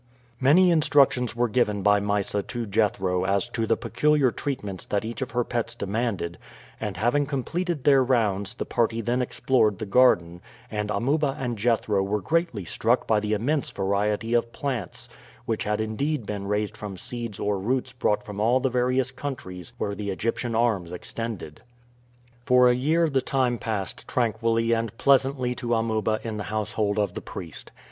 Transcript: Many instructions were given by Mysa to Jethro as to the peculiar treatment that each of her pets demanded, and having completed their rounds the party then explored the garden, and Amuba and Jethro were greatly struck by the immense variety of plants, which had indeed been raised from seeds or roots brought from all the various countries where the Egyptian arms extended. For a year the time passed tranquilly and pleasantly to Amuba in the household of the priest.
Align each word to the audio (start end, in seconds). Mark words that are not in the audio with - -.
Many 0.39 0.71
instructions 0.71 1.35
were 1.35 1.47
given 1.47 1.83
by 1.83 1.99
Mysa 1.99 2.41
to 2.41 2.65
Jethro 2.65 3.23
as 3.23 3.47
to 3.49 3.67
the 3.67 3.77
peculiar 3.77 4.31
treatment 4.31 4.87
that 4.89 5.05
each 5.05 5.21
of 5.21 5.29
her 5.29 5.43
pets 5.43 5.75
demanded, 5.75 6.39
and 6.79 6.97
having 6.97 7.27
completed 7.27 7.83
their 7.83 8.03
rounds 8.03 8.55
the 8.55 8.65
party 8.65 8.99
then 9.01 9.21
explored 9.21 9.77
the 9.77 9.85
garden, 9.85 10.41
and 10.71 10.89
Amuba 10.89 11.37
and 11.39 11.55
Jethro 11.55 12.01
were 12.01 12.19
greatly 12.19 12.65
struck 12.65 13.05
by 13.05 13.19
the 13.19 13.33
immense 13.33 13.69
variety 13.69 14.33
of 14.33 14.51
plants, 14.51 15.07
which 15.45 15.65
had 15.65 15.79
indeed 15.79 16.25
been 16.25 16.47
raised 16.47 16.75
from 16.75 16.97
seeds 16.97 17.39
or 17.39 17.59
roots 17.59 17.93
brought 17.93 18.25
from 18.25 18.39
all 18.39 18.59
the 18.59 18.69
various 18.69 19.11
countries 19.11 19.71
where 19.77 19.93
the 19.93 20.09
Egyptian 20.09 20.55
arms 20.55 20.91
extended. 20.91 21.61
For 22.43 22.67
a 22.69 22.73
year 22.73 23.07
the 23.07 23.21
time 23.21 23.59
passed 23.59 24.07
tranquilly 24.07 24.71
and 24.73 24.97
pleasantly 24.97 25.53
to 25.61 25.75
Amuba 25.75 26.21
in 26.23 26.37
the 26.37 26.45
household 26.49 26.97
of 26.97 27.13
the 27.13 27.21
priest. 27.21 27.71